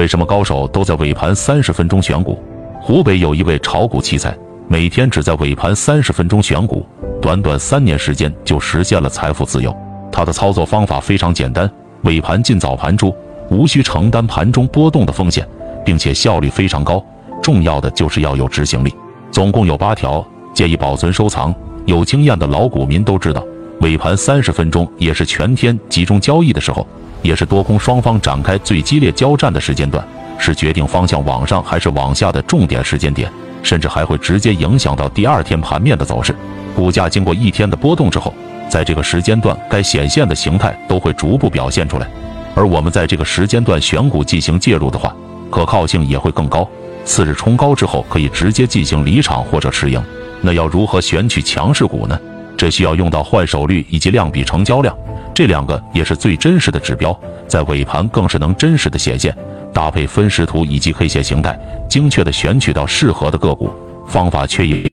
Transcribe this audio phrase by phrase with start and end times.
[0.00, 2.42] 为什么高手都在尾盘三十分钟选股？
[2.80, 4.34] 湖北有一位炒股奇才，
[4.66, 6.86] 每天只在尾盘三十分钟选股，
[7.20, 9.76] 短短三年时间就实现了财富自由。
[10.10, 11.70] 他的操作方法非常简单：
[12.04, 13.14] 尾盘进早盘出，
[13.50, 15.46] 无需承担盘中波动的风险，
[15.84, 17.04] 并且效率非常高。
[17.42, 18.94] 重要的就是要有执行力。
[19.30, 21.54] 总共有八条，建议保存收藏。
[21.84, 23.44] 有经验的老股民都知道，
[23.82, 26.86] 尾盘三十分钟也是全天集中交易的时候。
[27.22, 30.06] 也是多空双方展开最激烈交战的时间段，
[30.38, 33.30] 是决定方向往上还是往下的重点时间点，
[33.62, 36.34] 甚至还会直接影响到第二天盘面的走势。
[36.74, 38.32] 股价经过一天的波动之后，
[38.68, 42.08] 在这个时间段该显现的形态都会逐步表现出来。
[42.54, 45.14] 而我们在这个时间段选股进行介入的话，
[45.50, 46.68] 可靠性也会更高。
[47.04, 50.02] 次日冲高之后，可以直接进行离场或者持盈。
[50.40, 52.18] 那要如何选取强势股呢？
[52.56, 54.94] 这需要用到换手率以及量比成交量。
[55.40, 57.18] 这两个也是最真实的指标，
[57.48, 59.34] 在尾盘更是能真实的显现。
[59.72, 61.58] 搭配分时图以及 K 线形态，
[61.88, 63.72] 精确的选取到适合的个股。
[64.06, 64.89] 方法却也